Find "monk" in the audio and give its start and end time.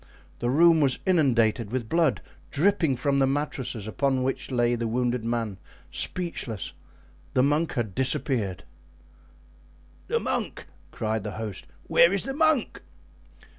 7.43-7.73, 10.19-10.65, 12.33-12.81